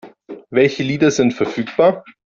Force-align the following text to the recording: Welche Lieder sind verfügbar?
Welche 0.49 0.81
Lieder 0.81 1.11
sind 1.11 1.35
verfügbar? 1.35 2.03